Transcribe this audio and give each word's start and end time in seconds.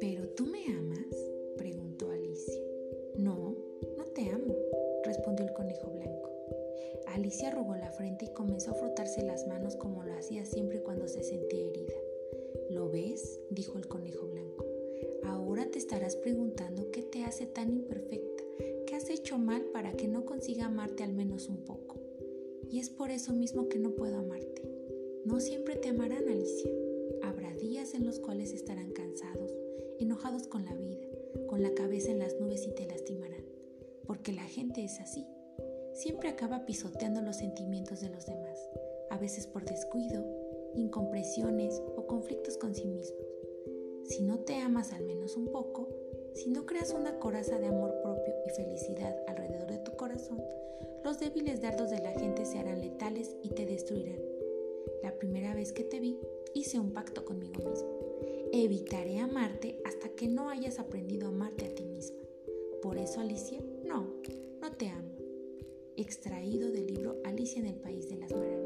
¿Pero 0.00 0.26
tú 0.34 0.46
me 0.46 0.64
amas? 0.72 1.14
preguntó 1.58 2.10
Alicia. 2.10 2.62
No, 3.18 3.54
no 3.98 4.04
te 4.14 4.30
amo, 4.30 4.54
respondió 5.04 5.44
el 5.44 5.52
conejo 5.52 5.90
blanco. 5.90 6.30
Alicia 7.08 7.48
arrugó 7.48 7.76
la 7.76 7.92
frente 7.92 8.24
y 8.24 8.32
comenzó 8.32 8.70
a 8.70 8.74
frotarse 8.74 9.22
las 9.22 9.46
manos 9.46 9.76
como 9.76 10.02
lo 10.02 10.14
hacía 10.14 10.46
siempre 10.46 10.80
cuando 10.80 11.06
se 11.06 11.22
sentía 11.22 11.66
herida. 11.66 11.96
¿Lo 12.70 12.88
ves? 12.88 13.38
dijo 13.50 13.76
el 13.76 13.86
conejo 13.86 14.28
blanco. 14.28 14.64
Ahora 15.24 15.66
te 15.70 15.78
estarás 15.78 16.16
preguntando 16.16 16.90
qué 16.90 17.02
te 17.02 17.24
hace 17.24 17.44
tan 17.44 17.70
imperfecta, 17.70 18.44
qué 18.86 18.94
has 18.94 19.10
hecho 19.10 19.36
mal 19.36 19.66
para 19.74 19.92
que 19.92 20.08
no 20.08 20.24
consiga 20.24 20.66
amarte 20.66 21.04
al 21.04 21.12
menos 21.12 21.50
un 21.50 21.64
poco. 21.64 22.07
Y 22.70 22.80
es 22.80 22.90
por 22.90 23.10
eso 23.10 23.32
mismo 23.32 23.68
que 23.68 23.78
no 23.78 23.92
puedo 23.92 24.18
amarte. 24.18 24.62
No 25.24 25.40
siempre 25.40 25.76
te 25.76 25.88
amarán, 25.88 26.28
Alicia. 26.28 26.70
Habrá 27.22 27.54
días 27.54 27.94
en 27.94 28.04
los 28.04 28.20
cuales 28.20 28.52
estarán 28.52 28.92
cansados, 28.92 29.52
enojados 29.98 30.46
con 30.46 30.64
la 30.64 30.74
vida, 30.74 31.06
con 31.48 31.62
la 31.62 31.74
cabeza 31.74 32.10
en 32.10 32.18
las 32.18 32.38
nubes 32.38 32.66
y 32.66 32.72
te 32.72 32.86
lastimarán. 32.86 33.44
Porque 34.06 34.32
la 34.32 34.44
gente 34.44 34.84
es 34.84 35.00
así. 35.00 35.26
Siempre 35.94 36.28
acaba 36.28 36.64
pisoteando 36.64 37.22
los 37.22 37.36
sentimientos 37.36 38.00
de 38.00 38.10
los 38.10 38.26
demás, 38.26 38.58
a 39.10 39.18
veces 39.18 39.46
por 39.46 39.64
descuido, 39.64 40.24
incompresiones 40.74 41.82
o 41.96 42.06
conflictos 42.06 42.56
con 42.56 42.74
sí 42.74 42.86
mismos. 42.86 43.26
Si 44.04 44.22
no 44.22 44.38
te 44.38 44.54
amas 44.56 44.92
al 44.92 45.04
menos 45.04 45.36
un 45.36 45.46
poco, 45.48 45.88
si 46.34 46.50
no 46.50 46.66
creas 46.66 46.92
una 46.92 47.18
coraza 47.18 47.58
de 47.58 47.66
amor 47.66 48.00
propio 48.00 48.32
y 48.46 48.50
felicidad 48.50 49.16
alrededor 49.26 49.70
de 49.70 49.78
tu 49.78 49.96
corazón, 49.96 50.40
los 51.04 51.18
débiles 51.18 51.60
dardos 51.60 51.90
de 51.90 51.98
la 51.98 52.12
se 52.48 52.58
harán 52.58 52.80
letales 52.80 53.36
y 53.42 53.50
te 53.50 53.66
destruirán. 53.66 54.20
La 55.02 55.18
primera 55.18 55.54
vez 55.54 55.72
que 55.72 55.84
te 55.84 56.00
vi, 56.00 56.18
hice 56.54 56.80
un 56.80 56.92
pacto 56.92 57.24
conmigo 57.24 57.62
mismo. 57.62 57.88
Evitaré 58.52 59.18
amarte 59.18 59.80
hasta 59.84 60.08
que 60.08 60.28
no 60.28 60.48
hayas 60.48 60.78
aprendido 60.78 61.26
a 61.26 61.30
amarte 61.30 61.66
a 61.66 61.74
ti 61.74 61.84
misma. 61.84 62.22
Por 62.80 62.96
eso, 62.96 63.20
Alicia, 63.20 63.60
no, 63.84 64.14
no 64.60 64.72
te 64.72 64.88
amo. 64.88 65.10
Extraído 65.96 66.70
del 66.70 66.86
libro 66.86 67.16
Alicia 67.24 67.60
en 67.60 67.66
el 67.66 67.76
País 67.76 68.08
de 68.08 68.16
las 68.16 68.32
Maravillas. 68.32 68.57